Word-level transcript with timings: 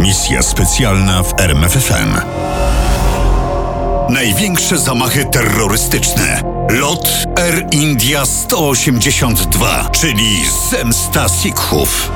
Misja 0.00 0.42
specjalna 0.42 1.22
w 1.22 1.40
RMFFM. 1.40 2.20
Największe 4.08 4.78
zamachy 4.78 5.24
terrorystyczne. 5.24 6.42
Lot 6.70 7.08
Air 7.36 7.66
India 7.72 8.26
182, 8.26 9.88
czyli 9.92 10.44
zemsta 10.70 11.28
Sikhów. 11.28 12.10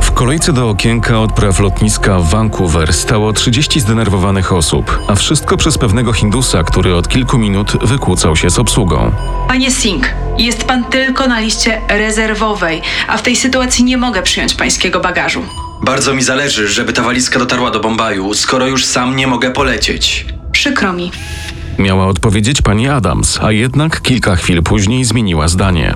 W 0.00 0.12
kolejce 0.12 0.52
do 0.52 0.68
okienka 0.68 1.20
odpraw 1.20 1.60
lotniska 1.60 2.18
Vancouver 2.18 2.92
stało 2.92 3.32
30 3.32 3.80
zdenerwowanych 3.80 4.52
osób, 4.52 4.98
a 5.08 5.14
wszystko 5.14 5.56
przez 5.56 5.78
pewnego 5.78 6.12
Hindusa, 6.12 6.64
który 6.64 6.94
od 6.94 7.08
kilku 7.08 7.38
minut 7.38 7.72
wykłócał 7.82 8.36
się 8.36 8.50
z 8.50 8.58
obsługą. 8.58 9.12
Panie 9.48 9.70
Singh, 9.70 10.08
jest 10.38 10.64
pan 10.64 10.84
tylko 10.84 11.26
na 11.26 11.40
liście 11.40 11.80
rezerwowej, 11.88 12.82
a 13.08 13.16
w 13.16 13.22
tej 13.22 13.36
sytuacji 13.36 13.84
nie 13.84 13.96
mogę 13.96 14.22
przyjąć 14.22 14.54
pańskiego 14.54 15.00
bagażu. 15.00 15.61
Bardzo 15.82 16.14
mi 16.14 16.22
zależy, 16.22 16.68
żeby 16.68 16.92
ta 16.92 17.02
walizka 17.02 17.38
dotarła 17.38 17.70
do 17.70 17.80
Bombaju, 17.80 18.34
skoro 18.34 18.66
już 18.66 18.84
sam 18.84 19.16
nie 19.16 19.26
mogę 19.26 19.50
polecieć. 19.50 20.26
Przykro 20.52 20.92
mi. 20.92 21.12
Miała 21.78 22.06
odpowiedzieć 22.06 22.62
pani 22.62 22.88
Adams, 22.88 23.38
a 23.42 23.52
jednak 23.52 24.02
kilka 24.02 24.36
chwil 24.36 24.62
później 24.62 25.04
zmieniła 25.04 25.48
zdanie. 25.48 25.94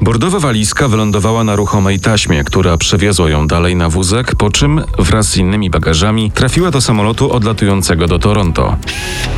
Bordowa 0.00 0.38
walizka 0.38 0.88
wylądowała 0.88 1.44
na 1.44 1.56
ruchomej 1.56 2.00
taśmie, 2.00 2.44
która 2.44 2.76
przewiozła 2.76 3.30
ją 3.30 3.46
dalej 3.46 3.76
na 3.76 3.88
wózek, 3.88 4.34
po 4.34 4.50
czym 4.50 4.84
wraz 4.98 5.28
z 5.28 5.36
innymi 5.36 5.70
bagażami 5.70 6.30
trafiła 6.30 6.70
do 6.70 6.80
samolotu 6.80 7.32
odlatującego 7.32 8.06
do 8.06 8.18
Toronto. 8.18 8.76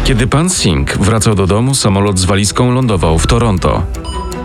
Kiedy 0.04 0.26
pan 0.26 0.50
Singh 0.50 0.98
wracał 0.98 1.34
do 1.34 1.46
domu, 1.46 1.74
samolot 1.74 2.18
z 2.18 2.24
walizką 2.24 2.70
lądował 2.70 3.18
w 3.18 3.26
Toronto. 3.26 3.82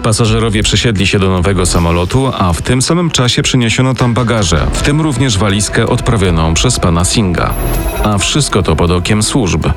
Pasażerowie 0.03 0.63
przesiedli 0.63 1.07
się 1.07 1.19
do 1.19 1.29
nowego 1.29 1.65
samolotu, 1.65 2.31
a 2.37 2.53
w 2.53 2.61
tym 2.61 2.81
samym 2.81 3.11
czasie 3.11 3.41
przyniesiono 3.41 3.93
tam 3.93 4.13
bagaże, 4.13 4.67
w 4.73 4.81
tym 4.81 5.01
również 5.01 5.37
walizkę 5.37 5.87
odprawioną 5.87 6.53
przez 6.53 6.79
pana 6.79 7.05
Singa. 7.05 7.53
A 8.03 8.17
wszystko 8.17 8.63
to 8.63 8.75
pod 8.75 8.91
okiem 8.91 9.23
służb. 9.23 9.67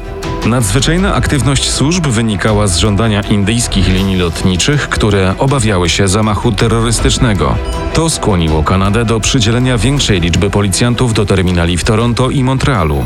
Nadzwyczajna 0.46 1.14
aktywność 1.14 1.70
służb 1.70 2.06
wynikała 2.06 2.66
z 2.66 2.78
żądania 2.78 3.20
indyjskich 3.20 3.88
linii 3.88 4.16
lotniczych, 4.16 4.88
które 4.88 5.34
obawiały 5.38 5.88
się 5.88 6.08
zamachu 6.08 6.52
terrorystycznego. 6.52 7.55
To 7.94 8.11
skłoniło 8.11 8.62
Kanadę 8.62 9.05
do 9.05 9.20
przydzielenia 9.20 9.78
większej 9.78 10.20
liczby 10.20 10.50
policjantów 10.50 11.14
do 11.14 11.27
terminali 11.27 11.77
w 11.77 11.84
Toronto 11.84 12.30
i 12.30 12.44
Montrealu. 12.44 13.05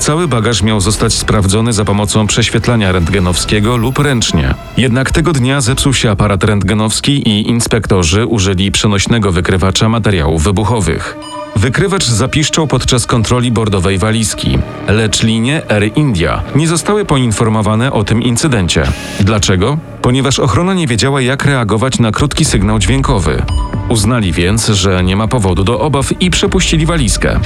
Cały 0.00 0.28
bagaż 0.28 0.62
miał 0.62 0.80
zostać 0.80 1.12
sprawdzony 1.12 1.72
za 1.72 1.84
pomocą 1.84 2.26
prześwietlania 2.26 2.92
rentgenowskiego 2.92 3.76
lub 3.76 3.98
ręcznie. 3.98 4.54
Jednak 4.76 5.10
tego 5.10 5.32
dnia 5.32 5.60
zepsuł 5.60 5.92
się 5.92 6.10
aparat 6.10 6.44
rentgenowski 6.44 7.28
i 7.28 7.48
inspektorzy 7.48 8.26
użyli 8.26 8.72
przenośnego 8.72 9.32
wykrywacza 9.32 9.88
materiałów 9.88 10.44
wybuchowych. 10.44 11.16
Wykrywacz 11.56 12.04
zapiszczał 12.04 12.66
podczas 12.66 13.06
kontroli 13.06 13.52
bordowej 13.52 13.98
walizki, 13.98 14.58
lecz 14.88 15.22
linie 15.22 15.62
Air 15.70 15.90
India 15.96 16.42
nie 16.54 16.68
zostały 16.68 17.04
poinformowane 17.04 17.92
o 17.92 18.04
tym 18.04 18.22
incydencie. 18.22 18.82
Dlaczego? 19.20 19.78
Ponieważ 20.02 20.38
ochrona 20.38 20.74
nie 20.74 20.86
wiedziała, 20.86 21.20
jak 21.20 21.44
reagować 21.44 21.98
na 21.98 22.12
krótki 22.12 22.44
sygnał 22.44 22.78
dźwiękowy. 22.78 23.42
Uznali 23.88 24.32
więc, 24.32 24.66
że 24.66 25.04
nie 25.04 25.16
ma 25.16 25.28
powodu 25.28 25.64
do 25.64 25.80
obaw 25.80 26.22
i 26.22 26.30
przepuścili 26.30 26.86
walizkę. 26.86 27.40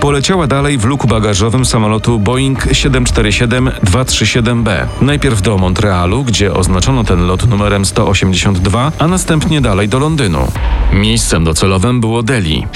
Poleciała 0.00 0.46
dalej 0.46 0.78
w 0.78 0.84
luku 0.84 1.08
bagażowym 1.08 1.64
samolotu 1.64 2.18
Boeing 2.18 2.66
747-237B. 2.66 4.86
Najpierw 5.00 5.42
do 5.42 5.58
Montrealu, 5.58 6.24
gdzie 6.24 6.54
oznaczono 6.54 7.04
ten 7.04 7.26
lot 7.26 7.48
numerem 7.48 7.84
182, 7.84 8.92
a 8.98 9.08
następnie 9.08 9.60
dalej 9.60 9.88
do 9.88 9.98
Londynu. 9.98 10.52
Miejscem 10.92 11.44
docelowym 11.44 12.00
było 12.00 12.22
Delhi. 12.22 12.66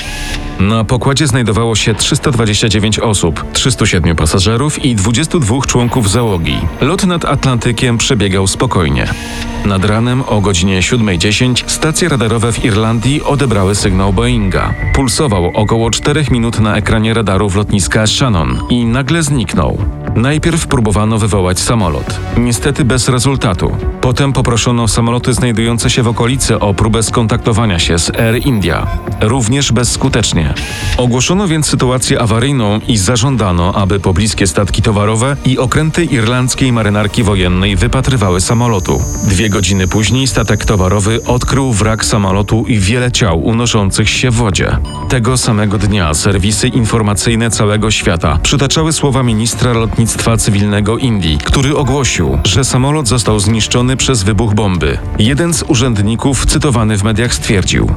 Na 0.61 0.85
pokładzie 0.85 1.27
znajdowało 1.27 1.77
się 1.77 1.95
329 1.95 2.99
osób, 2.99 3.45
307 3.53 4.17
pasażerów 4.17 4.85
i 4.85 4.95
22 4.95 5.61
członków 5.67 6.11
załogi. 6.11 6.57
Lot 6.81 7.07
nad 7.07 7.25
Atlantykiem 7.25 7.99
przebiegał 7.99 8.47
spokojnie. 8.47 9.07
Yeah. 9.25 9.54
Nad 9.65 9.85
ranem 9.85 10.23
o 10.27 10.41
godzinie 10.41 10.81
7.10 10.81 11.65
stacje 11.67 12.09
radarowe 12.09 12.53
w 12.53 12.65
Irlandii 12.65 13.23
odebrały 13.23 13.75
sygnał 13.75 14.13
Boeinga. 14.13 14.75
Pulsował 14.95 15.47
około 15.55 15.91
4 15.91 16.25
minut 16.31 16.61
na 16.61 16.77
ekranie 16.77 17.15
radarów 17.15 17.57
lotniska 17.57 18.07
Shannon 18.07 18.59
i 18.71 18.85
nagle 18.85 19.23
zniknął. 19.23 19.79
Najpierw 20.17 20.67
próbowano 20.67 21.19
wywołać 21.19 21.61
samolot. 21.61 22.21
Niestety 22.37 22.85
bez 22.85 23.09
rezultatu. 23.09 23.77
Potem 24.01 24.33
poproszono 24.33 24.89
samoloty 24.89 25.33
znajdujące 25.33 25.91
się 25.91 26.03
w 26.03 26.09
okolicy 26.09 26.59
o 26.59 26.75
próbę 26.75 27.03
skontaktowania 27.03 27.79
się 27.79 27.99
z 27.99 28.11
Air 28.11 28.47
India. 28.47 28.87
Również 29.21 29.73
bezskutecznie. 29.73 30.55
Ogłoszono 30.97 31.49
więc 31.49 31.67
sytuację 31.67 32.21
awaryjną 32.21 32.81
i 32.89 32.97
zażądano, 32.97 33.75
aby 33.75 34.01
pobliskie 34.01 34.47
statki 34.47 34.83
towarowe 34.83 35.37
i 35.45 35.59
okręty 35.59 36.05
irlandzkiej 36.05 36.73
marynarki 36.73 37.23
wojennej 37.23 37.77
wypatrywały 37.77 38.41
samolotu. 38.41 39.01
Dwie 39.29 39.49
godziny 39.55 39.89
później 39.89 40.27
statek 40.27 40.65
towarowy 40.65 41.21
odkrył 41.27 41.73
wrak 41.73 42.05
samolotu 42.05 42.65
i 42.69 42.79
wiele 42.79 43.13
ciał 43.13 43.45
unoszących 43.45 44.11
się 44.11 44.31
w 44.31 44.35
wodzie. 44.35 44.79
Tego 45.09 45.37
samego 45.37 45.79
dnia 45.79 46.15
serwisy 46.15 46.69
informacyjne 46.69 47.51
całego 47.51 47.91
świata 47.91 48.39
przytaczały 48.43 48.93
słowa 48.93 49.23
ministra 49.23 49.73
lotnictwa 49.73 50.37
cywilnego 50.37 50.99
Indii, 50.99 51.39
który 51.45 51.77
ogłosił, 51.77 52.39
że 52.45 52.65
samolot 52.65 53.09
został 53.09 53.41
zniszczony 53.41 53.97
przez 53.97 54.23
wybuch 54.23 54.55
bomby. 54.55 54.99
Jeden 55.19 55.55
z 55.55 55.63
urzędników 55.63 56.47
cytowany 56.47 56.97
w 56.99 57.05
mediach 57.05 57.35
stwierdził: 57.35 57.95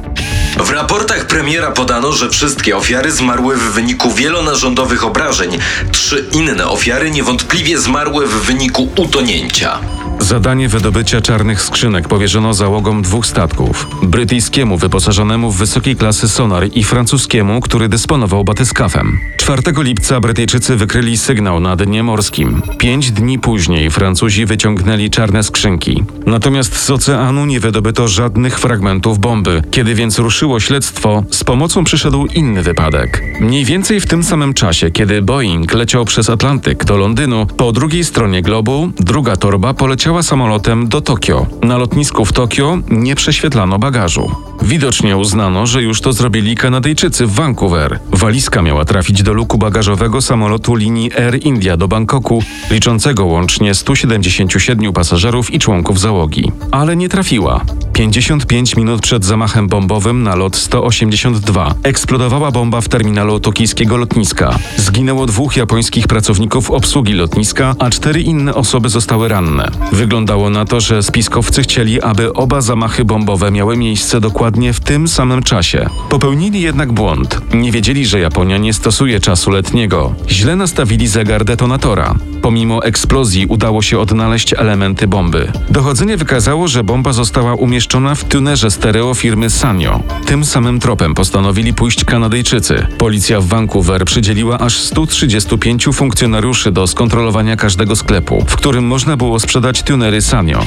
W 0.64 0.70
raportach 0.70 1.26
premiera 1.26 1.70
podano, 1.70 2.12
że 2.12 2.30
wszystkie 2.30 2.76
ofiary 2.76 3.12
zmarły 3.12 3.56
w 3.56 3.72
wyniku 3.72 4.10
wielonarządowych 4.10 5.04
obrażeń. 5.04 5.58
Trzy 5.92 6.26
inne 6.32 6.66
ofiary 6.68 7.10
niewątpliwie 7.10 7.78
zmarły 7.78 8.26
w 8.26 8.32
wyniku 8.32 8.88
utonięcia. 8.96 9.80
Zadanie 10.20 10.68
wydobycia 10.68 11.20
czarnych 11.20 11.62
skrzynek 11.62 12.08
powierzono 12.08 12.54
załogom 12.54 13.02
dwóch 13.02 13.26
statków: 13.26 13.88
brytyjskiemu 14.02 14.76
wyposażonemu 14.76 15.50
w 15.50 15.56
wysokiej 15.56 15.96
klasy 15.96 16.28
sonar 16.28 16.68
i 16.74 16.84
francuskiemu, 16.84 17.60
który 17.60 17.88
dysponował 17.88 18.44
batyskafem. 18.44 19.18
4 19.36 19.62
lipca 19.78 20.20
Brytyjczycy 20.20 20.76
wykryli 20.76 21.18
sygnał 21.18 21.60
na 21.60 21.76
dnie 21.76 22.02
morskim. 22.02 22.62
Pięć 22.78 23.10
dni 23.10 23.38
później 23.38 23.90
Francuzi 23.90 24.46
wyciągnęli 24.46 25.10
czarne 25.10 25.42
skrzynki. 25.42 26.04
Natomiast 26.26 26.76
z 26.76 26.90
oceanu 26.90 27.46
nie 27.46 27.60
wydobyto 27.60 28.08
żadnych 28.08 28.58
fragmentów 28.58 29.18
bomby. 29.18 29.62
Kiedy 29.70 29.94
więc 29.94 30.18
ruszyło 30.18 30.60
śledztwo, 30.60 31.24
z 31.30 31.44
pomocą 31.44 31.84
przyszedł 31.84 32.26
inny 32.26 32.62
wypadek. 32.62 33.22
Mniej 33.40 33.64
więcej 33.64 34.00
w 34.00 34.06
tym 34.06 34.24
samym 34.24 34.54
czasie, 34.54 34.90
kiedy 34.90 35.22
Boeing 35.22 35.74
leciał 35.74 36.04
przez 36.04 36.30
Atlantyk 36.30 36.84
do 36.84 36.96
Londynu, 36.96 37.46
po 37.46 37.72
drugiej 37.72 38.04
stronie 38.04 38.42
globu 38.42 38.90
druga 39.00 39.36
torba 39.36 39.74
poleciała 39.74 40.07
samolotem 40.22 40.88
do 40.88 41.00
Tokio. 41.00 41.46
Na 41.62 41.76
lotnisku 41.76 42.24
w 42.24 42.32
Tokio 42.32 42.78
nie 42.90 43.14
prześwietlano 43.14 43.78
bagażu. 43.78 44.30
Widocznie 44.62 45.16
uznano, 45.16 45.66
że 45.66 45.82
już 45.82 46.00
to 46.00 46.12
zrobili 46.12 46.56
Kanadyjczycy 46.56 47.26
w 47.26 47.34
Vancouver. 47.34 48.00
Walizka 48.12 48.62
miała 48.62 48.84
trafić 48.84 49.22
do 49.22 49.32
luku 49.32 49.58
bagażowego 49.58 50.20
samolotu 50.20 50.74
linii 50.74 51.10
Air 51.18 51.46
India 51.46 51.76
do 51.76 51.88
Bangkoku, 51.88 52.42
liczącego 52.70 53.24
łącznie 53.24 53.74
177 53.74 54.92
pasażerów 54.92 55.54
i 55.54 55.58
członków 55.58 56.00
załogi. 56.00 56.52
Ale 56.70 56.96
nie 56.96 57.08
trafiła. 57.08 57.64
55 57.92 58.76
minut 58.76 59.00
przed 59.00 59.24
zamachem 59.24 59.68
bombowym 59.68 60.22
na 60.22 60.36
lot 60.36 60.56
182 60.56 61.74
eksplodowała 61.82 62.50
bomba 62.50 62.80
w 62.80 62.88
terminalu 62.88 63.40
tokijskiego 63.40 63.96
lotniska. 63.96 64.58
Zginęło 64.76 65.26
dwóch 65.26 65.56
japońskich 65.56 66.06
pracowników 66.06 66.70
obsługi 66.70 67.12
lotniska, 67.12 67.74
a 67.78 67.90
cztery 67.90 68.22
inne 68.22 68.54
osoby 68.54 68.88
zostały 68.88 69.28
ranne. 69.28 69.70
Wyglądało 69.98 70.50
na 70.50 70.64
to, 70.64 70.80
że 70.80 71.02
spiskowcy 71.02 71.62
chcieli, 71.62 72.02
aby 72.02 72.32
oba 72.32 72.60
zamachy 72.60 73.04
bombowe 73.04 73.50
miały 73.50 73.76
miejsce 73.76 74.20
dokładnie 74.20 74.72
w 74.72 74.80
tym 74.80 75.08
samym 75.08 75.42
czasie. 75.42 75.86
Popełnili 76.08 76.60
jednak 76.60 76.92
błąd. 76.92 77.40
Nie 77.54 77.72
wiedzieli, 77.72 78.06
że 78.06 78.20
Japonia 78.20 78.58
nie 78.58 78.72
stosuje 78.72 79.20
czasu 79.20 79.50
letniego. 79.50 80.14
Źle 80.28 80.56
nastawili 80.56 81.08
zegar 81.08 81.44
detonatora. 81.44 82.14
Pomimo 82.42 82.84
eksplozji 82.84 83.46
udało 83.46 83.82
się 83.82 83.98
odnaleźć 83.98 84.54
elementy 84.54 85.06
bomby. 85.06 85.52
Dochodzenie 85.70 86.16
wykazało, 86.16 86.68
że 86.68 86.84
bomba 86.84 87.12
została 87.12 87.54
umieszczona 87.54 88.14
w 88.14 88.24
tunerze 88.24 88.70
stereo 88.70 89.14
firmy 89.14 89.50
Sanyo. 89.50 90.02
Tym 90.26 90.44
samym 90.44 90.80
tropem 90.80 91.14
postanowili 91.14 91.74
pójść 91.74 92.04
Kanadyjczycy. 92.04 92.86
Policja 92.98 93.40
w 93.40 93.46
Vancouver 93.46 94.04
przydzieliła 94.04 94.58
aż 94.58 94.76
135 94.76 95.88
funkcjonariuszy 95.92 96.72
do 96.72 96.86
skontrolowania 96.86 97.56
każdego 97.56 97.96
sklepu, 97.96 98.44
w 98.46 98.56
którym 98.56 98.86
można 98.86 99.16
było 99.16 99.40
sprzedać 99.40 99.82
tunery 99.88 100.22
Sanyo. 100.22 100.60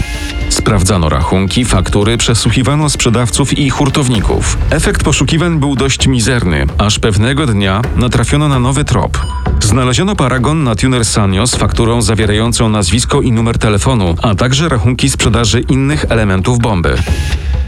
Sprawdzano 0.50 1.10
rachunki, 1.10 1.66
faktury, 1.66 2.18
przesłuchiwano 2.18 2.90
sprzedawców 2.90 3.60
i 3.60 3.70
hurtowników. 3.70 4.58
Efekt 4.70 5.04
poszukiwań 5.04 5.60
był 5.60 5.76
dość 5.76 6.08
mizerny, 6.08 6.66
aż 6.78 7.00
pewnego 7.00 7.46
dnia 7.46 7.82
natrafiono 7.96 8.48
na 8.48 8.60
nowy 8.60 8.86
trop. 8.86 9.18
Znaleziono 9.64 10.16
paragon 10.16 10.64
na 10.64 10.76
tuner 10.76 11.06
Sanyo 11.06 11.48
z 11.48 11.56
fakturą 11.56 12.02
zawierającą 12.02 12.70
nazwisko 12.70 13.22
i 13.22 13.32
numer 13.32 13.58
telefonu, 13.58 14.16
a 14.22 14.36
także 14.36 14.70
rachunki 14.70 15.10
sprzedaży 15.10 15.60
innych 15.60 16.06
elementów 16.10 16.60
bomby. 16.60 16.96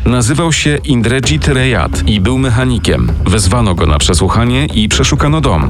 Nazywał 0.06 0.54
się 0.54 0.78
Indrejit 0.84 1.48
Rejat 1.48 2.08
i 2.08 2.22
był 2.22 2.38
mechanikiem. 2.38 3.12
Wezwano 3.26 3.76
go 3.76 3.86
na 3.86 3.98
przesłuchanie 3.98 4.66
i 4.66 4.90
przeszukano 4.90 5.42
dom. 5.42 5.70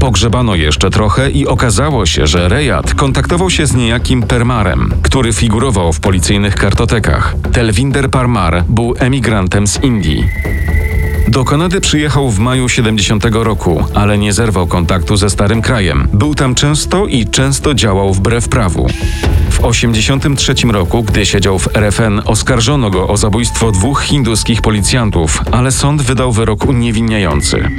Pogrzebano 0.00 0.54
jeszcze 0.54 0.90
trochę 0.90 1.30
i 1.30 1.46
okazało 1.46 2.06
się, 2.06 2.26
że 2.26 2.48
Rejat 2.48 2.94
kontaktował 2.94 3.50
się 3.50 3.66
z 3.66 3.74
niejakim 3.74 4.22
Permarem, 4.22 4.94
który 5.02 5.32
figurował 5.32 5.92
w 5.92 6.00
policyjnych 6.00 6.54
kartotekach. 6.54 7.34
Telwinder 7.52 8.10
Parmar 8.10 8.64
był 8.68 8.94
emigrantem 8.98 9.66
z 9.66 9.82
Indii. 9.82 10.24
Do 11.28 11.44
Kanady 11.44 11.80
przyjechał 11.80 12.30
w 12.30 12.38
maju 12.38 12.68
70 12.68 13.24
roku, 13.32 13.84
ale 13.94 14.18
nie 14.18 14.32
zerwał 14.32 14.66
kontaktu 14.66 15.16
ze 15.16 15.30
starym 15.30 15.62
krajem. 15.62 16.08
Był 16.12 16.34
tam 16.34 16.54
często 16.54 17.06
i 17.06 17.26
często 17.26 17.74
działał 17.74 18.14
wbrew 18.14 18.48
prawu. 18.48 18.86
W 19.50 19.64
83 19.64 20.54
roku, 20.72 21.02
gdy 21.02 21.26
siedział 21.26 21.58
w 21.58 21.76
RFN, 21.76 22.20
oskarżono 22.24 22.90
go 22.90 23.08
o 23.08 23.16
zabójstwo 23.16 23.72
dwóch 23.72 24.02
hinduskich 24.02 24.62
policjantów, 24.62 25.42
ale 25.52 25.72
sąd 25.72 26.02
wydał 26.02 26.32
wyrok 26.32 26.64
uniewinniający. 26.64 27.70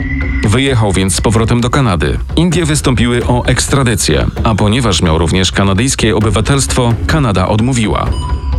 Wyjechał 0.50 0.92
więc 0.92 1.16
z 1.16 1.22
powrotem 1.22 1.62
do 1.62 1.70
Kanady. 1.70 2.18
Indie 2.36 2.66
wystąpiły 2.66 3.26
o 3.26 3.46
ekstradycję, 3.46 4.26
a 4.44 4.56
ponieważ 4.56 5.02
miał 5.02 5.18
również 5.18 5.52
kanadyjskie 5.52 6.16
obywatelstwo, 6.16 6.94
Kanada 7.08 7.48
odmówiła. 7.48 8.10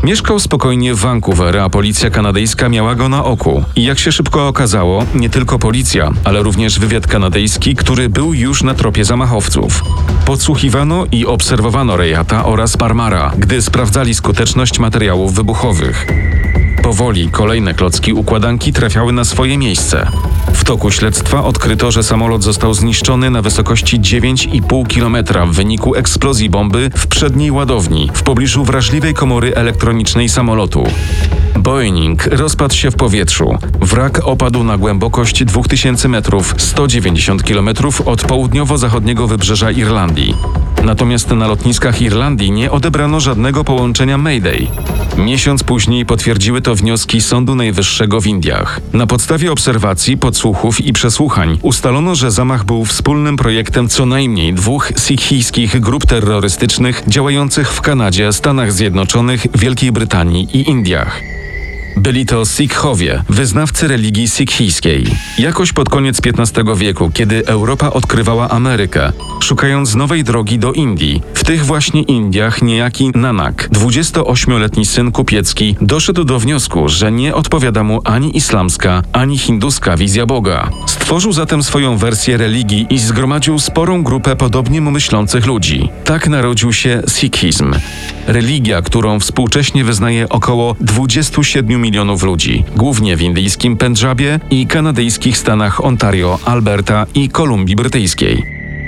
Mieszkał 0.03 0.39
spokojnie 0.39 0.95
w 0.95 0.99
Vancouver, 0.99 1.59
a 1.59 1.71
policja 1.71 2.11
kanadyjska 2.11 2.69
miała 2.69 2.95
go 2.95 3.09
na 3.09 3.25
oku. 3.25 3.65
I 3.77 3.85
jak 3.85 3.99
się 3.99 4.13
szybko 4.13 4.49
okazało, 4.49 5.05
nie 5.15 5.31
tylko 5.31 5.59
policja, 5.59 6.11
ale 6.25 6.43
również 6.43 6.79
wywiad 6.79 7.07
kanadyjski, 7.07 7.77
który 7.77 8.09
był 8.09 8.35
już 8.35 8.63
na 8.63 8.75
tropie 8.75 9.05
zamachowców. 9.05 9.85
Podsłuchiwano 10.25 11.05
i 11.13 11.27
obserwowano 11.27 11.97
Rejata 11.97 12.45
oraz 12.45 12.77
Parmara, 12.77 13.33
gdy 13.39 13.63
sprawdzali 13.63 14.15
skuteczność 14.15 14.79
materiałów 14.79 15.35
wybuchowych. 15.35 16.07
Powoli 16.83 17.31
kolejne 17.31 17.75
klocki 17.75 18.13
układanki 18.13 18.73
trafiały 18.73 19.13
na 19.13 19.25
swoje 19.25 19.59
miejsce. 19.59 20.07
W 20.53 20.65
toku 20.65 20.91
śledztwa 20.91 21.45
odkryto, 21.45 21.91
że 21.91 22.03
samolot 22.03 22.43
został 22.43 22.75
zniszczony 22.75 23.31
na 23.31 23.43
wysokości 23.43 24.01
9,5 24.01 24.87
km 24.95 25.47
w 25.51 25.55
wyniku 25.55 25.95
eksplozji 25.95 26.51
bomby 26.51 26.91
w 26.97 27.07
przedniej 27.07 27.51
ładowni 27.51 28.11
w 28.15 28.23
pobliżu 28.23 28.65
wrażliwej 28.65 29.15
komory 29.15 29.55
elektronicznej 29.55 30.29
samolotu. 30.29 30.85
Boeing 31.57 32.27
rozpadł 32.27 32.75
się 32.75 32.91
w 32.91 32.97
powietrzu. 32.97 33.59
Wrak 33.81 34.21
opadł 34.25 34.65
na 34.65 34.79
głębokość 34.79 35.45
2000 35.45 36.09
metrów, 36.09 36.55
190 36.59 37.43
km 37.43 37.69
od 38.05 38.23
południowo-zachodniego 38.23 39.27
wybrzeża 39.27 39.71
Irlandii. 39.71 40.35
Natomiast 40.85 41.31
na 41.31 41.49
lotniskach 41.49 42.03
Irlandii 42.03 42.51
nie 42.51 42.71
odebrano 42.71 43.21
żadnego 43.21 43.65
połączenia 43.65 44.19
Mayday. 44.19 44.67
Miesiąc 45.17 45.65
później 45.65 46.07
potwierdziły 46.07 46.63
to 46.63 46.75
wnioski 46.75 47.21
Sądu 47.21 47.55
Najwyższego 47.55 48.21
w 48.21 48.27
Indiach. 48.27 48.81
Na 48.93 49.07
podstawie 49.07 49.53
obserwacji, 49.53 50.17
podsłuchów 50.17 50.81
i 50.81 50.93
przesłuchań 50.93 51.59
ustalono, 51.63 52.15
że 52.15 52.31
zamach 52.31 52.65
był 52.65 52.85
wspólnym 52.85 53.37
projektem 53.37 53.89
co 53.89 54.07
najmniej 54.07 54.55
dwóch 54.55 54.93
sikhijskich 54.97 55.81
grup 55.81 56.07
terrorystycznych 56.07 57.03
działających 57.09 57.73
w 57.73 57.81
Kanadzie, 57.81 58.33
Stanach 58.33 58.73
Zjednoczonych, 58.73 59.47
Wielkiej 59.55 59.93
Brytanii 59.93 60.49
i 60.57 60.71
Indiach. 60.71 61.21
Byli 62.01 62.27
to 62.27 62.47
Sikhowie, 62.47 63.23
wyznawcy 63.29 63.89
religii 63.89 64.29
sikhijskiej. 64.29 65.07
Jakoś 65.39 65.73
pod 65.73 65.89
koniec 65.89 66.21
XV 66.27 66.77
wieku, 66.77 67.11
kiedy 67.15 67.47
Europa 67.47 67.93
odkrywała 67.93 68.49
Amerykę, 68.49 69.13
szukając 69.41 69.95
nowej 69.95 70.25
drogi 70.25 70.59
do 70.59 70.73
Indii, 70.73 71.23
w 71.35 71.45
tych 71.45 71.67
właśnie 71.67 72.03
Indiach 72.03 72.63
niejaki 72.63 73.11
Nanak, 73.15 73.69
28-letni 73.73 74.87
syn 74.87 75.13
kupiecki, 75.13 75.77
doszedł 75.81 76.25
do 76.25 76.39
wniosku, 76.39 76.89
że 76.89 77.13
nie 77.13 77.35
odpowiada 77.35 77.83
mu 77.83 78.01
ani 78.05 78.37
islamska, 78.37 79.03
ani 79.13 79.39
hinduska 79.39 79.97
wizja 79.97 80.27
Boga. 80.27 80.71
Stworzył 80.87 81.33
zatem 81.33 81.63
swoją 81.63 81.97
wersję 81.97 82.37
religii 82.37 82.87
i 82.91 82.99
zgromadził 82.99 83.59
sporą 83.59 84.03
grupę 84.03 84.37
podobnie 84.37 84.81
mu 84.81 84.91
myślących 84.91 85.47
ludzi. 85.47 85.89
Tak 86.05 86.29
narodził 86.29 86.73
się 86.73 87.03
Sikhizm. 87.09 87.75
Religia, 88.31 88.83
którą 88.83 89.21
współcześnie 89.21 89.85
wyznaje 89.85 90.29
około 90.29 90.77
27 90.81 91.83
milionów 91.83 92.23
ludzi, 92.23 92.65
głównie 92.77 93.17
w 93.17 93.23
indyjskim 93.23 93.77
Pendżabie 93.77 94.41
i 94.51 94.67
kanadyjskich 94.67 95.39
stanach 95.39 95.85
Ontario, 95.85 96.39
Alberta 96.45 97.07
i 97.15 97.29
Kolumbii 97.29 97.77
Brytyjskiej. 97.77 98.43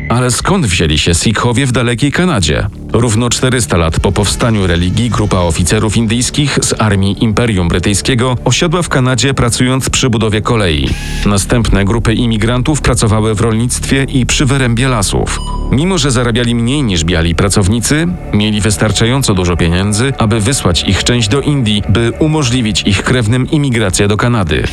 Ale 0.09 0.31
skąd 0.31 0.67
wzięli 0.67 0.99
się 0.99 1.15
Sikhowie 1.15 1.67
w 1.67 1.73
dalekiej 1.73 2.12
Kanadzie? 2.12 2.67
Równo 2.93 3.31
400 3.31 3.77
lat 3.77 4.00
po 4.00 4.12
powstaniu 4.12 4.67
religii 4.67 5.11
grupa 5.11 5.39
oficerów 5.39 5.97
indyjskich 5.97 6.59
z 6.62 6.81
armii 6.81 7.25
Imperium 7.25 7.69
Brytyjskiego 7.69 8.37
osiadła 8.44 8.83
w 8.83 8.89
Kanadzie 8.89 9.35
pracując 9.35 9.91
przy 9.91 10.11
budowie 10.11 10.41
kolei. 10.41 10.89
Następne 11.27 11.85
grupy 11.85 12.15
imigrantów 12.15 12.81
pracowały 12.81 13.35
w 13.35 13.41
rolnictwie 13.41 14.05
i 14.05 14.27
przy 14.27 14.47
wyrębie 14.47 14.89
lasów. 14.89 15.41
Mimo, 15.71 15.99
że 15.99 16.11
zarabiali 16.11 16.55
mniej 16.55 16.83
niż 16.83 17.05
biali 17.05 17.35
pracownicy, 17.35 18.06
mieli 18.33 18.61
wystarczająco 18.61 19.35
dużo 19.35 19.56
pieniędzy, 19.56 20.12
aby 20.19 20.41
wysłać 20.41 20.85
ich 20.88 21.05
część 21.05 21.29
do 21.29 21.41
Indii, 21.41 21.83
by 21.88 22.12
umożliwić 22.19 22.83
ich 22.83 23.03
krewnym 23.03 23.50
imigrację 23.50 24.09
do 24.09 24.17
Kanady. 24.17 24.65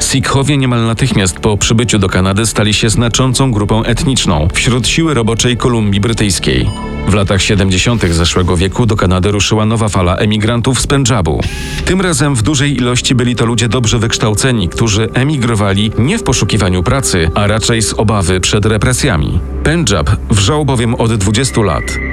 Sikhowie 0.00 0.56
niemal 0.56 0.86
natychmiast 0.86 1.38
po 1.38 1.56
przybyciu 1.56 1.98
do 1.98 2.08
Kanady 2.08 2.46
stali 2.46 2.74
się 2.74 2.90
znaczącą 2.90 3.52
grupą 3.52 3.84
etniczną 3.84 4.48
wśród 4.54 4.88
siły 4.88 5.14
roboczej 5.14 5.56
Kolumbii 5.56 6.00
Brytyjskiej. 6.00 6.70
W 7.08 7.14
latach 7.14 7.42
70. 7.42 7.59
zeszłego 8.14 8.56
wieku 8.56 8.86
do 8.86 8.96
Kanady 8.96 9.30
ruszyła 9.30 9.66
nowa 9.66 9.88
fala 9.88 10.16
emigrantów 10.16 10.80
z 10.80 10.86
Pendżabu. 10.86 11.40
Tym 11.84 12.00
razem 12.00 12.34
w 12.34 12.42
dużej 12.42 12.76
ilości 12.76 13.14
byli 13.14 13.36
to 13.36 13.46
ludzie 13.46 13.68
dobrze 13.68 13.98
wykształceni, 13.98 14.68
którzy 14.68 15.08
emigrowali 15.14 15.92
nie 15.98 16.18
w 16.18 16.22
poszukiwaniu 16.22 16.82
pracy, 16.82 17.30
a 17.34 17.46
raczej 17.46 17.82
z 17.82 17.92
obawy 17.92 18.40
przed 18.40 18.66
represjami. 18.66 19.40
Pendżab 19.64 20.10
wrzał 20.30 20.64
bowiem 20.64 20.94
od 20.94 21.14
20 21.14 21.60
lat. 21.60 22.09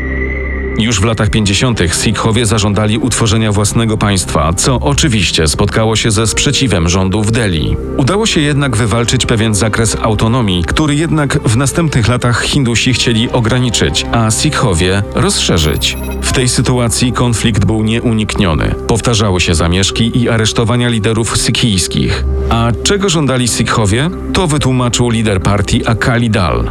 Już 0.77 0.99
w 0.99 1.03
latach 1.03 1.29
50. 1.29 1.79
Sikhowie 1.91 2.45
zażądali 2.45 2.97
utworzenia 2.97 3.51
własnego 3.51 3.97
państwa, 3.97 4.53
co 4.53 4.79
oczywiście 4.79 5.47
spotkało 5.47 5.95
się 5.95 6.11
ze 6.11 6.27
sprzeciwem 6.27 6.89
rządu 6.89 7.23
w 7.23 7.31
Delhi. 7.31 7.75
Udało 7.97 8.25
się 8.25 8.41
jednak 8.41 8.77
wywalczyć 8.77 9.25
pewien 9.25 9.55
zakres 9.55 9.97
autonomii, 10.01 10.63
który 10.63 10.95
jednak 10.95 11.39
w 11.39 11.57
następnych 11.57 12.07
latach 12.07 12.43
Hindusi 12.43 12.93
chcieli 12.93 13.31
ograniczyć, 13.31 14.05
a 14.11 14.31
Sikhowie 14.31 15.03
rozszerzyć. 15.15 15.97
W 16.21 16.33
tej 16.33 16.49
sytuacji 16.49 17.11
konflikt 17.11 17.65
był 17.65 17.83
nieunikniony. 17.83 18.75
Powtarzały 18.87 19.41
się 19.41 19.55
zamieszki 19.55 20.21
i 20.21 20.29
aresztowania 20.29 20.89
liderów 20.89 21.37
sikhijskich. 21.37 22.23
A 22.49 22.71
czego 22.83 23.09
żądali 23.09 23.47
Sikhowie? 23.47 24.09
To 24.33 24.47
wytłumaczył 24.47 25.09
lider 25.09 25.41
partii 25.41 25.87
Akali 25.87 26.29
Dal. 26.29 26.69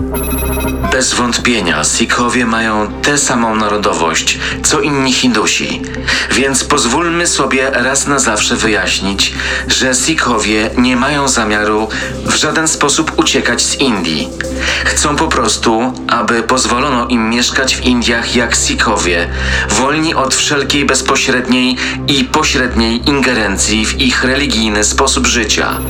Bez 0.93 1.15
wątpienia 1.15 1.85
Sikhowie 1.85 2.47
mają 2.47 2.93
tę 3.03 3.19
samą 3.19 3.57
narodowość, 3.57 4.39
co 4.63 4.81
inni 4.81 5.13
Hindusi. 5.13 5.83
Więc 6.33 6.65
pozwólmy 6.65 7.27
sobie 7.27 7.71
raz 7.71 8.07
na 8.07 8.19
zawsze 8.19 8.57
wyjaśnić, 8.57 9.33
że 9.69 9.95
Sikhowie 9.95 10.71
nie 10.77 10.97
mają 10.97 11.29
zamiaru 11.29 11.89
w 12.25 12.35
żaden 12.35 12.69
sposób 12.69 13.13
uciekać 13.17 13.63
z 13.63 13.81
Indii. 13.81 14.29
Chcą 14.85 15.17
po 15.17 15.29
prostu, 15.29 15.93
aby 16.09 16.43
pozwolono 16.43 17.07
im 17.07 17.31
mieszkać 17.31 17.77
w 17.77 17.85
Indiach 17.85 18.37
jak 18.37 18.57
Sikhowie, 18.57 19.29
wolni 19.71 20.15
od 20.15 20.35
wszelkiej 20.35 20.85
bezpośredniej 20.85 21.77
i 22.09 22.25
pośredniej 22.25 23.09
ingerencji 23.09 23.87
w 23.87 24.01
ich 24.01 24.25
religijny 24.25 24.85
sposób 24.85 25.27
życia. 25.27 25.81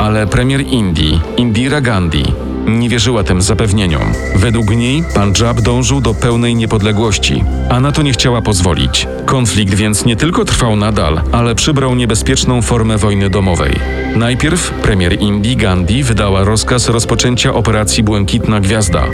Ale 0.00 0.26
premier 0.26 0.60
Indii, 0.60 1.20
Indira 1.36 1.80
Gandhi, 1.80 2.45
nie 2.66 2.88
wierzyła 2.88 3.24
tym 3.24 3.42
zapewnieniom. 3.42 4.02
Według 4.36 4.70
niej 4.70 5.04
Punjab 5.14 5.60
dążył 5.60 6.00
do 6.00 6.14
pełnej 6.14 6.54
niepodległości, 6.54 7.44
a 7.70 7.80
na 7.80 7.92
to 7.92 8.02
nie 8.02 8.12
chciała 8.12 8.42
pozwolić. 8.42 9.08
Konflikt 9.26 9.74
więc 9.74 10.04
nie 10.04 10.16
tylko 10.16 10.44
trwał 10.44 10.76
nadal, 10.76 11.20
ale 11.32 11.54
przybrał 11.54 11.94
niebezpieczną 11.94 12.62
formę 12.62 12.98
wojny 12.98 13.30
domowej. 13.30 13.72
Najpierw 14.16 14.70
premier 14.70 15.20
Indii 15.20 15.56
Gandhi 15.56 16.02
wydała 16.02 16.44
rozkaz 16.44 16.88
rozpoczęcia 16.88 17.54
operacji 17.54 18.02
Błękitna 18.02 18.60
Gwiazda, 18.60 19.04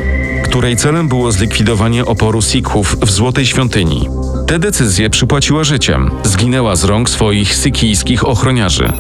której 0.45 0.77
celem 0.77 1.09
było 1.09 1.33
zlikwidowanie 1.33 2.05
oporu 2.05 2.43
Sikhów 2.43 2.97
w 3.01 3.11
Złotej 3.11 3.47
Świątyni. 3.47 4.09
Tę 4.47 4.59
decyzję 4.59 5.11
przypłaciła 5.11 5.65
życiem. 5.65 6.11
Zginęła 6.25 6.77
z 6.77 6.85
rąk 6.85 7.11
swoich 7.11 7.55
sykijskich 7.55 8.29
ochroniarzy. 8.29 8.93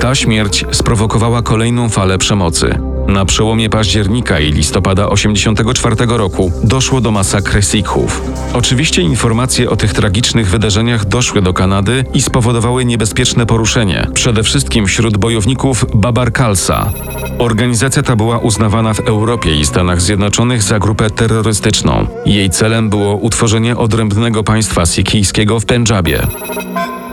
Ta 0.00 0.14
śmierć 0.14 0.64
sprowokowała 0.72 1.42
kolejną 1.42 1.88
falę 1.88 2.18
przemocy. 2.18 2.93
Na 3.08 3.24
przełomie 3.24 3.70
października 3.70 4.40
i 4.40 4.52
listopada 4.52 5.08
84 5.08 5.96
roku 6.08 6.52
doszło 6.62 7.00
do 7.00 7.10
masakry 7.10 7.62
Sikhów. 7.62 8.22
Oczywiście 8.54 9.02
informacje 9.02 9.70
o 9.70 9.76
tych 9.76 9.92
tragicznych 9.92 10.50
wydarzeniach 10.50 11.04
doszły 11.04 11.42
do 11.42 11.52
Kanady 11.52 12.04
i 12.14 12.22
spowodowały 12.22 12.84
niebezpieczne 12.84 13.46
poruszenie, 13.46 14.06
przede 14.14 14.42
wszystkim 14.42 14.86
wśród 14.86 15.16
bojowników 15.16 15.86
Babar 15.94 16.32
Khalsa. 16.32 16.92
Organizacja 17.38 18.02
ta 18.02 18.16
była 18.16 18.38
uznawana 18.38 18.94
w 18.94 19.00
Europie 19.00 19.54
i 19.54 19.66
Stanach 19.66 20.02
Zjednoczonych 20.02 20.62
za 20.62 20.78
grupę 20.78 21.10
terrorystyczną. 21.10 22.06
Jej 22.26 22.50
celem 22.50 22.90
było 22.90 23.16
utworzenie 23.16 23.76
odrębnego 23.76 24.44
państwa 24.44 24.86
sikhijskiego 24.86 25.60
w 25.60 25.66
Pendżabie. 25.66 26.26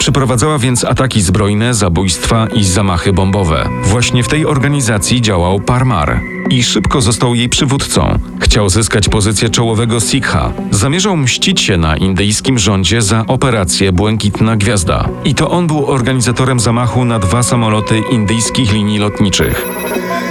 Przeprowadzała 0.01 0.57
więc 0.57 0.85
ataki 0.85 1.21
zbrojne, 1.21 1.73
zabójstwa 1.73 2.47
i 2.47 2.63
zamachy 2.63 3.13
bombowe. 3.13 3.69
Właśnie 3.83 4.23
w 4.23 4.27
tej 4.27 4.45
organizacji 4.45 5.21
działał 5.21 5.59
Parmar 5.59 6.19
i 6.49 6.63
szybko 6.63 7.01
został 7.01 7.35
jej 7.35 7.49
przywódcą. 7.49 8.19
Chciał 8.39 8.69
zyskać 8.69 9.09
pozycję 9.09 9.49
czołowego 9.49 9.99
Sikha. 9.99 10.51
Zamierzał 10.71 11.17
mścić 11.17 11.61
się 11.61 11.77
na 11.77 11.97
indyjskim 11.97 12.59
rządzie 12.59 13.01
za 13.01 13.25
operację 13.27 13.91
Błękitna 13.91 14.57
Gwiazda. 14.57 15.09
I 15.25 15.35
to 15.35 15.49
on 15.49 15.67
był 15.67 15.85
organizatorem 15.85 16.59
zamachu 16.59 17.05
na 17.05 17.19
dwa 17.19 17.43
samoloty 17.43 18.01
indyjskich 18.11 18.73
linii 18.73 18.99
lotniczych. 18.99 19.65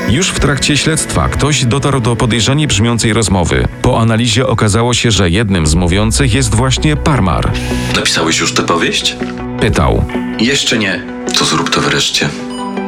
Już 0.09 0.29
w 0.29 0.41
trakcie 0.41 0.77
śledztwa 0.77 1.29
ktoś 1.29 1.65
dotarł 1.65 2.01
do 2.01 2.17
podejrzanie 2.17 2.67
brzmiącej 2.67 3.13
rozmowy. 3.13 3.69
Po 3.83 4.01
analizie 4.01 4.47
okazało 4.47 4.95
się, 4.95 5.11
że 5.11 5.31
jednym 5.31 5.67
z 5.67 5.75
mówiących 5.75 6.35
jest 6.35 6.55
właśnie 6.55 6.97
Parmar. 6.97 7.53
Napisałeś 7.97 8.41
już 8.41 8.55
tę 8.55 8.63
powieść? 8.63 9.17
Pytał. 9.61 10.05
Jeszcze 10.39 10.79
nie. 10.79 11.03
To 11.39 11.45
zrób 11.45 11.71
to 11.71 11.81
wreszcie. 11.81 12.29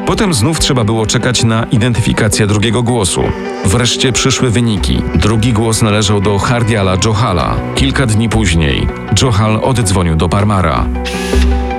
Potem 0.06 0.34
znów 0.34 0.60
trzeba 0.60 0.84
było 0.84 1.06
czekać 1.06 1.44
na 1.44 1.64
identyfikację 1.64 2.46
drugiego 2.46 2.82
głosu. 2.82 3.22
Wreszcie 3.64 4.12
przyszły 4.12 4.50
wyniki. 4.50 5.02
Drugi 5.14 5.52
głos 5.52 5.82
należał 5.82 6.20
do 6.20 6.38
Hardiala 6.38 6.96
Johala. 7.04 7.56
Kilka 7.74 8.06
dni 8.06 8.28
później 8.28 8.86
Johal 9.22 9.60
oddzwonił 9.62 10.16
do 10.16 10.28
Parmara. 10.28 10.86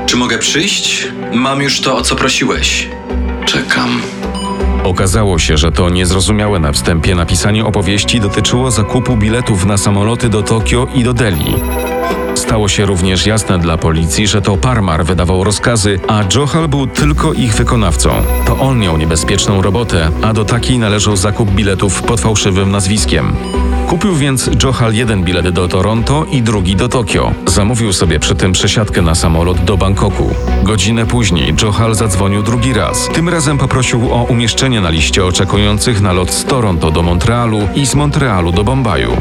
Czy 0.05 0.17
mogę 0.17 0.37
przyjść? 0.37 1.07
Mam 1.33 1.61
już 1.61 1.81
to, 1.81 1.97
o 1.97 2.01
co 2.01 2.15
prosiłeś. 2.15 2.89
Czekam. 3.45 4.01
Okazało 4.83 5.39
się, 5.39 5.57
że 5.57 5.71
to 5.71 5.89
niezrozumiałe 5.89 6.59
na 6.59 6.71
wstępie 6.71 7.15
napisanie 7.15 7.65
opowieści 7.65 8.19
dotyczyło 8.19 8.71
zakupu 8.71 9.17
biletów 9.17 9.65
na 9.65 9.77
samoloty 9.77 10.29
do 10.29 10.43
Tokio 10.43 10.87
i 10.95 11.03
do 11.03 11.13
Delhi. 11.13 11.53
Stało 12.35 12.67
się 12.67 12.85
również 12.85 13.25
jasne 13.25 13.59
dla 13.59 13.77
policji, 13.77 14.27
że 14.27 14.41
to 14.41 14.57
Parmar 14.57 15.05
wydawał 15.05 15.43
rozkazy, 15.43 15.99
a 16.07 16.23
Johal 16.35 16.67
był 16.67 16.87
tylko 16.87 17.33
ich 17.33 17.55
wykonawcą. 17.55 18.09
To 18.45 18.59
on 18.59 18.79
miał 18.79 18.97
niebezpieczną 18.97 19.61
robotę, 19.61 20.09
a 20.21 20.33
do 20.33 20.45
takiej 20.45 20.79
należał 20.79 21.15
zakup 21.15 21.51
biletów 21.51 22.01
pod 22.01 22.21
fałszywym 22.21 22.71
nazwiskiem. 22.71 23.35
Kupił 23.87 24.15
więc 24.15 24.49
Johal 24.63 24.93
jeden 24.93 25.23
bilet 25.23 25.49
do 25.49 25.67
Toronto 25.67 26.25
i 26.31 26.41
drugi 26.41 26.75
do 26.75 26.89
Tokio. 26.89 27.31
Zamówił 27.47 27.93
sobie 27.93 28.19
przy 28.19 28.35
tym 28.35 28.51
przesiadkę 28.51 29.01
na 29.01 29.15
samolot 29.15 29.63
do 29.63 29.77
Bangkoku. 29.77 30.29
Godzinę 30.63 31.05
później 31.05 31.53
Johal 31.63 31.95
zadzwonił 31.95 32.43
drugi 32.43 32.73
raz. 32.73 33.09
Tym 33.13 33.29
razem 33.29 33.57
poprosił 33.57 34.13
o 34.13 34.23
umieszczenie 34.23 34.81
na 34.81 34.89
liście 34.89 35.25
oczekujących 35.25 36.01
na 36.01 36.13
lot 36.13 36.31
z 36.31 36.45
Toronto 36.45 36.91
do 36.91 37.03
Montrealu 37.03 37.59
i 37.75 37.85
z 37.85 37.95
Montrealu 37.95 38.51
do 38.51 38.63
Bombaju. 38.63 39.17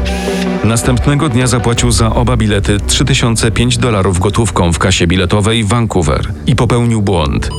Następnego 0.63 1.29
dnia 1.29 1.47
zapłacił 1.47 1.91
za 1.91 2.15
oba 2.15 2.37
bilety 2.37 2.79
3005 3.05 3.77
dolarów 3.77 4.19
gotówką 4.19 4.73
w 4.73 4.79
kasie 4.79 5.07
biletowej 5.07 5.63
Vancouver 5.63 6.33
i 6.47 6.55
popełnił 6.55 7.01
błąd. 7.01 7.49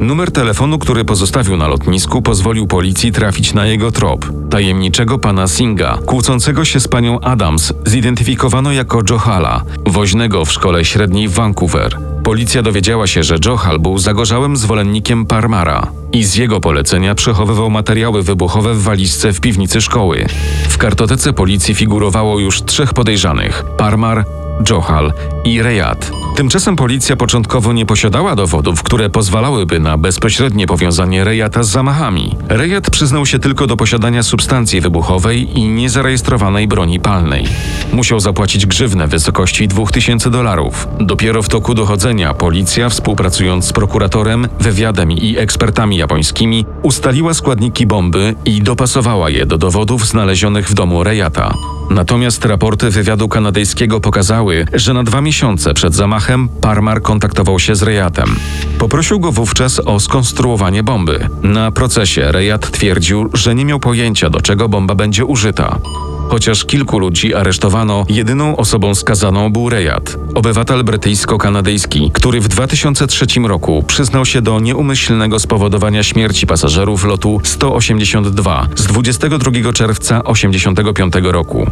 Numer 0.00 0.30
telefonu, 0.32 0.78
który 0.78 1.04
pozostawił 1.04 1.56
na 1.56 1.68
lotnisku, 1.68 2.22
pozwolił 2.22 2.66
policji 2.66 3.12
trafić 3.12 3.54
na 3.54 3.66
jego 3.66 3.92
trop. 3.92 4.26
Tajemniczego 4.50 5.18
pana 5.18 5.48
Singa, 5.48 5.98
kłócącego 6.06 6.64
się 6.64 6.80
z 6.80 6.88
panią 6.88 7.20
Adams, 7.20 7.72
zidentyfikowano 7.86 8.72
jako 8.72 9.00
Johala, 9.10 9.62
woźnego 9.86 10.44
w 10.44 10.52
szkole 10.52 10.84
średniej 10.84 11.28
w 11.28 11.32
Vancouver. 11.32 11.98
Policja 12.24 12.62
dowiedziała 12.62 13.06
się, 13.06 13.22
że 13.22 13.36
Johal 13.46 13.78
był 13.78 13.98
zagorzałym 13.98 14.56
zwolennikiem 14.56 15.26
Parmara 15.26 15.86
i 16.12 16.24
z 16.24 16.36
jego 16.36 16.60
polecenia 16.60 17.14
przechowywał 17.14 17.70
materiały 17.70 18.22
wybuchowe 18.22 18.74
w 18.74 18.82
walizce 18.82 19.32
w 19.32 19.40
piwnicy 19.40 19.80
szkoły. 19.80 20.26
W 20.68 20.78
kartotece 20.78 21.32
policji 21.32 21.74
figurowało 21.74 22.38
już 22.38 22.62
trzech 22.62 22.94
podejrzanych: 22.94 23.64
Parmar, 23.76 24.24
Johal 24.70 25.12
i 25.44 25.62
Rejat. 25.62 26.10
Tymczasem 26.36 26.76
policja 26.76 27.16
początkowo 27.16 27.72
nie 27.72 27.86
posiadała 27.86 28.36
dowodów, 28.36 28.82
które 28.82 29.10
pozwalałyby 29.10 29.80
na 29.80 29.98
bezpośrednie 29.98 30.66
powiązanie 30.66 31.24
Rejata 31.24 31.62
z 31.62 31.68
zamachami. 31.68 32.36
Rejat 32.48 32.90
przyznał 32.90 33.26
się 33.26 33.38
tylko 33.38 33.66
do 33.66 33.76
posiadania 33.76 34.22
substancji 34.22 34.80
wybuchowej 34.80 35.58
i 35.58 35.68
niezarejestrowanej 35.68 36.68
broni 36.68 37.00
palnej. 37.00 37.44
Musiał 37.92 38.20
zapłacić 38.20 38.66
grzywnę 38.66 39.06
w 39.06 39.10
wysokości 39.10 39.68
2000 39.68 40.30
dolarów. 40.30 40.88
Dopiero 41.00 41.42
w 41.42 41.48
toku 41.48 41.74
dochodzenia 41.74 42.34
policja, 42.34 42.88
współpracując 42.88 43.64
z 43.64 43.72
prokuratorem, 43.72 44.48
wywiadem 44.60 45.12
i 45.12 45.38
ekspertami 45.38 45.96
japońskimi, 45.96 46.66
ustaliła 46.82 47.34
składniki 47.34 47.86
bomby 47.86 48.34
i 48.44 48.62
dopasowała 48.62 49.30
je 49.30 49.46
do 49.46 49.58
dowodów 49.58 50.06
znalezionych 50.06 50.68
w 50.68 50.74
domu 50.74 51.04
Rejata. 51.04 51.54
Natomiast 51.90 52.44
raporty 52.44 52.90
wywiadu 52.90 53.28
kanadyjskiego 53.28 54.00
pokazały, 54.00 54.66
że 54.72 54.94
na 54.94 55.04
dwa 55.04 55.20
miesiące 55.20 55.74
przed 55.74 55.94
zamachem 55.94 56.48
Parmar 56.48 57.02
kontaktował 57.02 57.58
się 57.58 57.74
z 57.74 57.82
Rejatem. 57.82 58.36
Poprosił 58.78 59.20
go 59.20 59.32
wówczas 59.32 59.80
o 59.80 60.00
skonstruowanie 60.00 60.82
bomby. 60.82 61.28
Na 61.42 61.70
procesie 61.70 62.32
Rejat 62.32 62.70
twierdził, 62.70 63.30
że 63.34 63.54
nie 63.54 63.64
miał 63.64 63.80
pojęcia, 63.80 64.30
do 64.30 64.40
czego 64.40 64.68
bomba 64.68 64.94
będzie 64.94 65.24
użyta. 65.24 65.78
Chociaż 66.28 66.64
kilku 66.64 66.98
ludzi 66.98 67.34
aresztowano, 67.34 68.06
jedyną 68.08 68.56
osobą 68.56 68.94
skazaną 68.94 69.52
był 69.52 69.68
Rejat, 69.68 70.16
obywatel 70.34 70.84
brytyjsko-kanadyjski, 70.84 72.10
który 72.12 72.40
w 72.40 72.48
2003 72.48 73.26
roku 73.46 73.84
przyznał 73.86 74.24
się 74.24 74.42
do 74.42 74.60
nieumyślnego 74.60 75.38
spowodowania 75.38 76.02
śmierci 76.02 76.46
pasażerów 76.46 77.04
lotu 77.04 77.40
182 77.42 78.66
z 78.74 78.86
22 78.86 79.72
czerwca 79.72 80.22
1985 80.22 81.14
roku. 81.32 81.66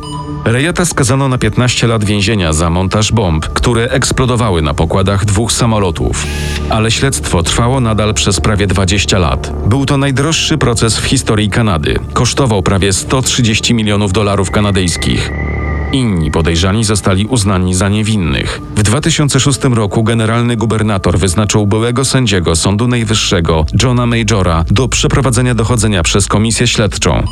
Rejata 0.44 0.84
skazano 0.84 1.28
na 1.28 1.38
15 1.38 1.86
lat 1.86 2.04
więzienia 2.04 2.52
za 2.52 2.70
montaż 2.70 3.12
bomb, 3.12 3.46
które 3.46 3.90
eksplodowały 3.90 4.62
na 4.62 4.74
pokładach 4.74 5.24
dwóch 5.24 5.52
samolotów. 5.52 6.26
Ale 6.70 6.90
śledztwo 6.90 7.42
trwało 7.42 7.80
nadal 7.80 8.14
przez 8.14 8.40
prawie 8.40 8.66
20 8.66 9.18
lat. 9.18 9.52
Był 9.66 9.86
to 9.86 9.96
najdroższy 9.96 10.58
proces 10.58 10.98
w 10.98 11.04
historii 11.04 11.50
Kanady. 11.50 11.98
Kosztował 12.12 12.62
prawie 12.62 12.92
130 12.92 13.74
milionów 13.74 14.12
dolarów 14.12 14.50
kanadyjskich. 14.50 15.32
Inni 15.92 16.30
podejrzani 16.30 16.84
zostali 16.84 17.26
uznani 17.26 17.74
za 17.74 17.88
niewinnych. 17.88 18.60
W 18.76 18.82
2006 18.82 19.60
roku 19.64 20.02
generalny 20.02 20.56
gubernator 20.56 21.18
wyznaczył 21.18 21.66
byłego 21.66 22.04
sędziego 22.04 22.56
Sądu 22.56 22.88
Najwyższego 22.88 23.64
Johna 23.82 24.06
Majora 24.06 24.64
do 24.70 24.88
przeprowadzenia 24.88 25.54
dochodzenia 25.54 26.02
przez 26.02 26.26
komisję 26.26 26.66
śledczą. 26.66 27.22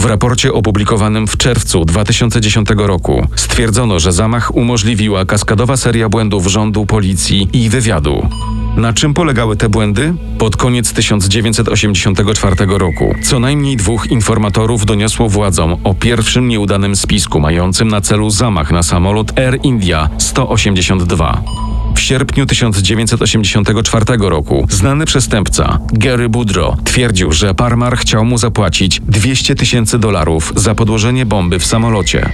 W 0.00 0.04
raporcie 0.04 0.52
opublikowanym 0.52 1.26
w 1.26 1.36
czerwcu 1.36 1.84
2010 1.84 2.68
roku 2.76 3.26
stwierdzono, 3.36 3.98
że 3.98 4.12
zamach 4.12 4.54
umożliwiła 4.54 5.24
kaskadowa 5.24 5.76
seria 5.76 6.08
błędów 6.08 6.46
rządu, 6.46 6.86
policji 6.86 7.48
i 7.52 7.68
wywiadu. 7.68 8.28
Na 8.76 8.92
czym 8.92 9.14
polegały 9.14 9.56
te 9.56 9.68
błędy? 9.68 10.14
Pod 10.38 10.56
koniec 10.56 10.92
1984 10.92 12.56
roku 12.68 13.14
co 13.22 13.38
najmniej 13.38 13.76
dwóch 13.76 14.10
informatorów 14.10 14.86
doniosło 14.86 15.28
władzom 15.28 15.76
o 15.84 15.94
pierwszym 15.94 16.48
nieudanym 16.48 16.96
spisku 16.96 17.40
mającym 17.40 17.88
na 17.88 18.00
celu 18.00 18.30
zamach 18.30 18.70
na 18.72 18.82
samolot 18.82 19.38
Air 19.38 19.58
India 19.62 20.08
182. 20.18 21.69
W 21.94 22.00
sierpniu 22.00 22.46
1984 22.46 24.04
roku 24.18 24.66
znany 24.70 25.06
przestępca 25.06 25.78
Gary 25.92 26.28
Boudreau 26.28 26.76
twierdził, 26.84 27.32
że 27.32 27.54
Parmar 27.54 27.96
chciał 27.96 28.24
mu 28.24 28.38
zapłacić 28.38 29.00
200 29.00 29.54
tysięcy 29.54 29.98
dolarów 29.98 30.52
za 30.56 30.74
podłożenie 30.74 31.26
bomby 31.26 31.58
w 31.58 31.66
samolocie. 31.66 32.32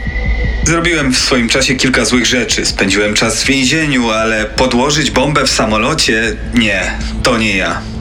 Zrobiłem 0.64 1.12
w 1.12 1.18
swoim 1.18 1.48
czasie 1.48 1.74
kilka 1.74 2.04
złych 2.04 2.26
rzeczy. 2.26 2.66
Spędziłem 2.66 3.14
czas 3.14 3.44
w 3.44 3.46
więzieniu, 3.46 4.10
ale 4.10 4.44
podłożyć 4.44 5.10
bombę 5.10 5.44
w 5.44 5.50
samolocie? 5.50 6.36
Nie, 6.54 6.82
to 7.22 7.38
nie 7.38 7.56
ja. 7.56 7.95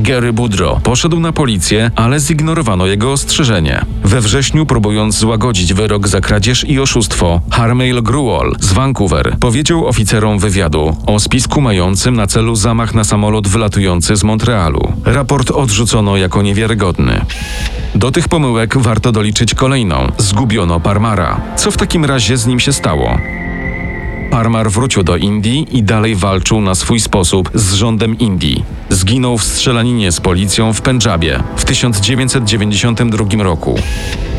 Gary 0.00 0.32
Boudreau 0.32 0.80
poszedł 0.80 1.20
na 1.20 1.32
policję, 1.32 1.90
ale 1.96 2.20
zignorowano 2.20 2.86
jego 2.86 3.12
ostrzeżenie. 3.12 3.84
We 4.04 4.20
wrześniu, 4.20 4.66
próbując 4.66 5.18
złagodzić 5.18 5.74
wyrok 5.74 6.08
za 6.08 6.20
kradzież 6.20 6.64
i 6.64 6.80
oszustwo, 6.80 7.40
Harmail 7.50 8.02
Gruol 8.02 8.56
z 8.60 8.72
Vancouver 8.72 9.36
powiedział 9.40 9.86
oficerom 9.86 10.38
wywiadu 10.38 10.96
o 11.06 11.20
spisku 11.20 11.60
mającym 11.60 12.16
na 12.16 12.26
celu 12.26 12.56
zamach 12.56 12.94
na 12.94 13.04
samolot 13.04 13.48
wylatujący 13.48 14.16
z 14.16 14.24
Montrealu. 14.24 14.92
Raport 15.04 15.50
odrzucono 15.50 16.16
jako 16.16 16.42
niewiarygodny. 16.42 17.24
Do 17.94 18.10
tych 18.10 18.28
pomyłek 18.28 18.78
warto 18.78 19.12
doliczyć 19.12 19.54
kolejną. 19.54 20.12
Zgubiono 20.18 20.80
Parmara. 20.80 21.40
Co 21.56 21.70
w 21.70 21.76
takim 21.76 22.04
razie 22.04 22.36
z 22.36 22.46
nim 22.46 22.60
się 22.60 22.72
stało? 22.72 23.18
Parmar 24.30 24.70
wrócił 24.70 25.02
do 25.02 25.16
Indii 25.16 25.66
i 25.70 25.82
dalej 25.82 26.16
walczył 26.16 26.60
na 26.60 26.74
swój 26.74 27.00
sposób 27.00 27.50
z 27.54 27.72
rządem 27.72 28.18
Indii. 28.18 28.64
Zginął 28.90 29.38
w 29.38 29.44
strzelaninie 29.44 30.12
z 30.12 30.20
policją 30.20 30.72
w 30.72 30.80
Pendżabie 30.80 31.42
w 31.56 31.64
1992 31.64 33.42
roku. 33.42 33.78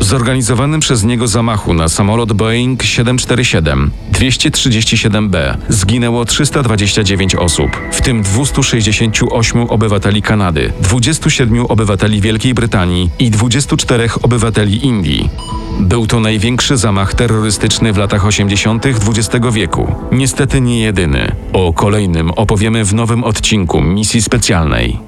Zorganizowanym 0.00 0.80
przez 0.80 1.04
niego 1.04 1.28
zamachu 1.28 1.74
na 1.74 1.88
samolot 1.88 2.32
Boeing 2.32 2.82
747 2.82 3.90
237B 4.12 5.56
zginęło 5.68 6.24
329 6.24 7.34
osób, 7.34 7.70
w 7.92 8.00
tym 8.00 8.22
268 8.22 9.62
obywateli 9.62 10.22
Kanady, 10.22 10.72
27 10.80 11.66
obywateli 11.66 12.20
Wielkiej 12.20 12.54
Brytanii 12.54 13.10
i 13.18 13.30
24 13.30 14.08
obywateli 14.22 14.86
Indii. 14.86 15.61
Był 15.82 16.06
to 16.06 16.20
największy 16.20 16.76
zamach 16.76 17.14
terrorystyczny 17.14 17.92
w 17.92 17.96
latach 17.96 18.26
80. 18.26 18.86
XX 18.86 19.46
wieku. 19.52 19.94
Niestety 20.12 20.60
nie 20.60 20.80
jedyny. 20.80 21.32
O 21.52 21.72
kolejnym 21.72 22.30
opowiemy 22.30 22.84
w 22.84 22.94
nowym 22.94 23.24
odcinku 23.24 23.80
misji 23.80 24.22
specjalnej. 24.22 24.98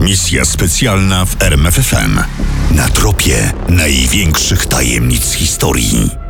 Misja 0.00 0.44
specjalna 0.44 1.24
w 1.24 1.42
RMFFM. 1.42 2.20
Na 2.74 2.88
tropie 2.88 3.52
największych 3.68 4.66
tajemnic 4.66 5.32
historii. 5.32 6.21